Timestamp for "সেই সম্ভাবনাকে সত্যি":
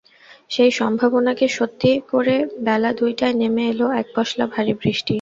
0.51-1.91